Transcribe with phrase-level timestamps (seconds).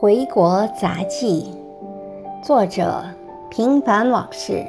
[0.00, 1.54] 回国杂记，
[2.42, 3.04] 作者
[3.50, 4.64] 平凡往事，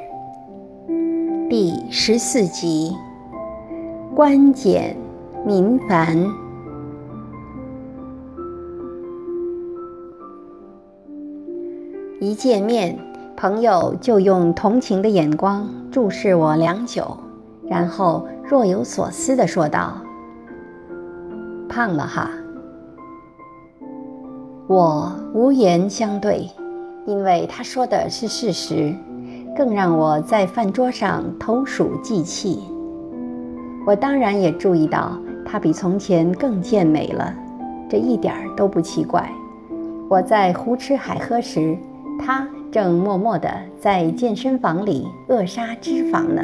[1.50, 2.94] 第十四集，
[4.14, 4.94] 关简
[5.46, 6.18] 民繁。
[12.20, 13.00] 一见面，
[13.38, 17.16] 朋友就用同情的眼光注视我良久，
[17.70, 19.94] 然后若有所思地说道
[21.72, 22.30] ：“胖了哈。”
[24.72, 26.50] 我无言相对，
[27.06, 28.96] 因为他说的是事实，
[29.54, 32.64] 更让我在饭桌上投鼠忌器。
[33.86, 37.36] 我当然也注意到他比从前更健美了，
[37.90, 39.30] 这一点儿都不奇怪。
[40.10, 41.78] 我在胡吃海喝时，
[42.18, 46.42] 他正默默地在健身房里扼杀脂肪呢。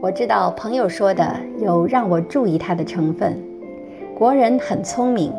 [0.00, 3.38] 我知道朋友说的有让我注意他的成分。
[4.18, 5.30] 国人很聪明，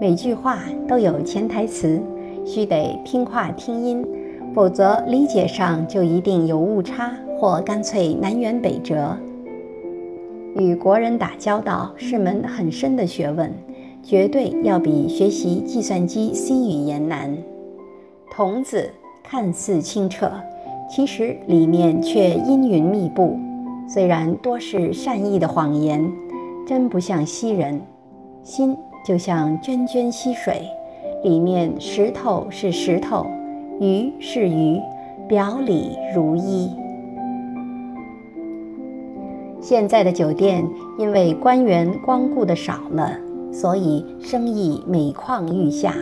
[0.00, 2.00] 每句话都有潜台词，
[2.46, 4.06] 须得听话听音，
[4.54, 9.16] 否则理解上就一定有误差，或干脆南辕北辙。
[10.54, 13.52] 与国人打交道是门很深的学问，
[14.00, 17.36] 绝对要比学习计算机 C 语言难。
[18.30, 18.88] 童子
[19.24, 20.30] 看似清澈，
[20.88, 23.36] 其实里面却阴云密布，
[23.88, 26.08] 虽然多是善意的谎言，
[26.64, 27.80] 真不像西人。
[28.50, 30.68] 心就像涓涓溪水，
[31.22, 33.24] 里面石头是石头，
[33.78, 34.76] 鱼是鱼，
[35.28, 36.68] 表里如一。
[39.60, 43.12] 现在的酒店因为官员光顾的少了，
[43.52, 45.94] 所以生意每况愈下，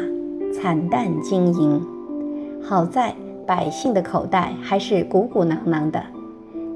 [0.55, 1.87] 惨淡经营。
[2.63, 3.15] 好在
[3.47, 6.03] 百姓的口袋还是鼓鼓囊囊的，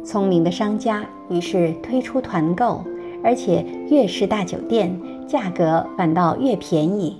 [0.04, 2.82] 聪明的商家于是推出团购，
[3.24, 4.94] 而且越是大酒店。
[5.32, 7.16] 价格反倒越便宜，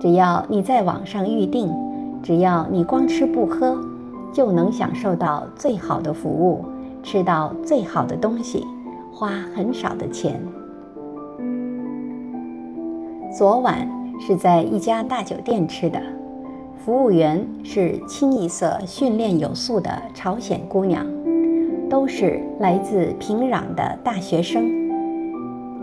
[0.00, 1.72] 只要你在网上预订，
[2.20, 3.78] 只要你光吃不喝，
[4.32, 6.64] 就能享受到最好的服务，
[7.00, 8.66] 吃到最好的东西，
[9.12, 10.42] 花很少的钱。
[13.38, 13.88] 昨晚
[14.18, 16.02] 是在一家大酒店吃的，
[16.84, 21.06] 服务员是清一色训练有素的朝鲜姑娘，
[21.88, 24.83] 都是来自平壤的大学生。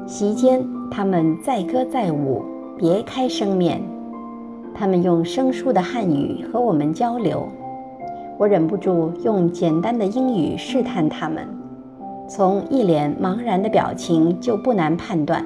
[0.05, 0.65] 席间。
[0.93, 2.43] 他们载歌载舞，
[2.77, 3.81] 别开生面。
[4.75, 7.47] 他们用生疏的汉语和我们交流，
[8.37, 11.47] 我忍不住用简单的英语试探他们。
[12.27, 15.45] 从一脸茫然的表情就不难判断，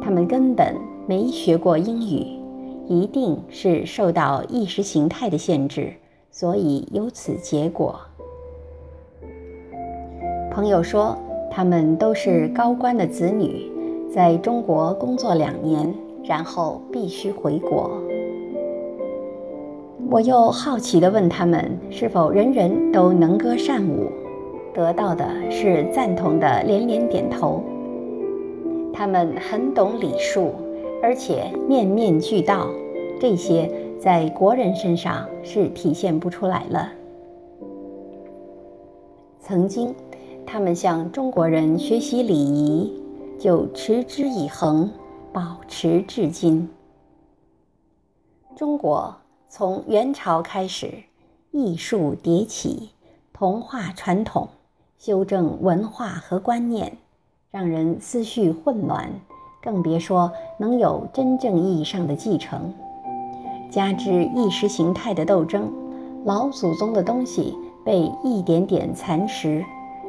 [0.00, 0.76] 他们根本
[1.08, 2.24] 没学过英语，
[2.86, 5.92] 一定是受到意识形态的限制，
[6.30, 7.98] 所以有此结果。
[10.52, 11.18] 朋友说，
[11.50, 13.73] 他们都是高官的子女。
[14.14, 15.92] 在中国工作两年，
[16.22, 17.90] 然后必须回国。
[20.08, 24.12] 我又好奇地问他们是否人人都能歌善舞，
[24.72, 27.60] 得到的是赞同的连连点头。
[28.92, 30.52] 他们很懂礼数，
[31.02, 32.68] 而且面面俱到，
[33.18, 36.88] 这些在国人身上是体现不出来了。
[39.40, 39.92] 曾经，
[40.46, 43.03] 他们向中国人学习礼仪。
[43.38, 44.90] 就持之以恒，
[45.32, 46.68] 保持至今。
[48.56, 49.14] 中国
[49.48, 51.02] 从元朝开始，
[51.50, 52.90] 艺术迭起，
[53.32, 54.48] 同化传统，
[54.98, 56.96] 修正文化和观念，
[57.50, 59.10] 让人思绪混乱，
[59.60, 62.72] 更别说能有真正意义上的继承。
[63.70, 65.72] 加之意识形态的斗争，
[66.24, 69.64] 老祖宗的东西被一点点蚕食。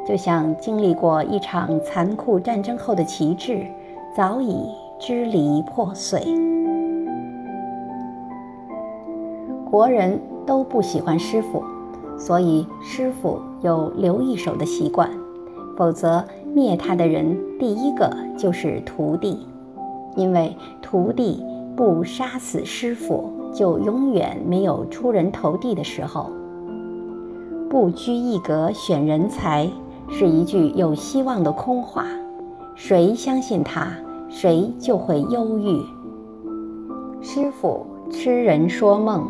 [0.06, 3.66] 就像经历过一场残酷战争后的旗帜，
[4.16, 4.56] 早已
[5.00, 6.22] 支离破碎。
[9.70, 11.64] 国人都不喜欢师傅，
[12.18, 15.10] 所以师傅有留一手的习惯，
[15.76, 19.48] 否则灭他的人第一个就是徒弟，
[20.16, 21.44] 因为徒弟
[21.76, 26.30] 不杀死师傅，就永远没有出人头地的时候。
[27.68, 29.68] 不拘一格选人才。
[30.10, 32.06] 是一句有希望的空话，
[32.76, 33.92] 谁相信他，
[34.30, 35.82] 谁就会忧郁。
[37.22, 39.28] 师傅痴人说梦，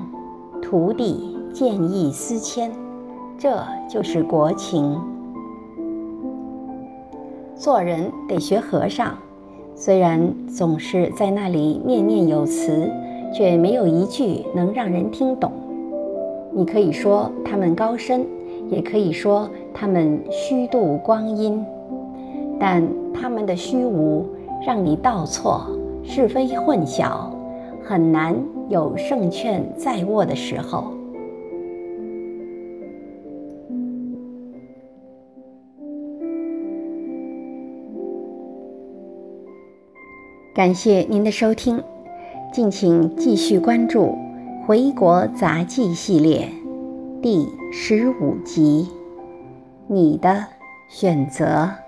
[0.61, 2.71] 徒弟见异思迁，
[3.37, 3.57] 这
[3.89, 4.99] 就是国情。
[7.55, 9.17] 做人得学和尚，
[9.75, 12.91] 虽然总是在那里念念有词，
[13.33, 15.51] 却没有一句能让人听懂。
[16.51, 18.25] 你可以说他们高深。
[18.69, 21.63] 也可以说他们虚度光阴，
[22.59, 22.83] 但
[23.13, 24.25] 他们的虚无
[24.65, 25.65] 让你倒错、
[26.03, 27.29] 是非混淆，
[27.83, 28.35] 很难
[28.69, 30.85] 有胜券在握的时候。
[40.53, 41.83] 感谢您的收听，
[42.53, 44.05] 敬请继续关注
[44.65, 46.47] 《回国杂记》系列
[47.27, 48.87] 第十五集。
[49.87, 50.45] 你的
[50.87, 51.84] 选择。